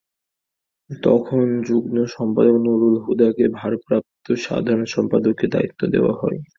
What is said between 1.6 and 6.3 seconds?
যুগ্ম সম্পাদক নুরুল হুদাকে ভারপ্রাপ্ত সাধারণ সম্পাদকের দায়িত্ব দেওয়া